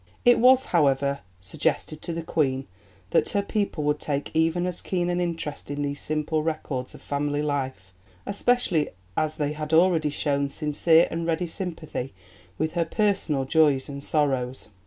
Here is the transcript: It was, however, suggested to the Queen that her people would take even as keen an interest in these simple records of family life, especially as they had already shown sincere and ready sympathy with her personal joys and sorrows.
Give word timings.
It 0.25 0.39
was, 0.39 0.65
however, 0.73 1.19
suggested 1.39 2.01
to 2.01 2.11
the 2.11 2.23
Queen 2.23 2.65
that 3.11 3.29
her 3.29 3.43
people 3.43 3.83
would 3.83 3.99
take 3.99 4.31
even 4.35 4.65
as 4.65 4.81
keen 4.81 5.11
an 5.11 5.21
interest 5.21 5.69
in 5.69 5.83
these 5.83 6.01
simple 6.01 6.41
records 6.41 6.95
of 6.95 7.03
family 7.03 7.43
life, 7.43 7.93
especially 8.25 8.89
as 9.15 9.35
they 9.35 9.53
had 9.53 9.73
already 9.73 10.09
shown 10.09 10.49
sincere 10.49 11.07
and 11.11 11.27
ready 11.27 11.45
sympathy 11.45 12.15
with 12.57 12.71
her 12.73 12.85
personal 12.85 13.45
joys 13.45 13.87
and 13.89 14.03
sorrows. 14.03 14.69